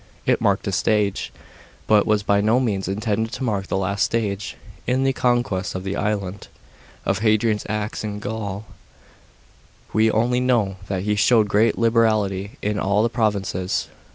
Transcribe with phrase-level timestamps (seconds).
[0.25, 1.31] It marked a stage,
[1.85, 5.83] but was by no means intended to mark the last stage, in the conquest of
[5.83, 6.49] the island.§ 14.
[7.05, 8.65] Of Hadrian's acts in Gaul
[9.93, 13.89] we only know that he showed great liberality in all the provinces.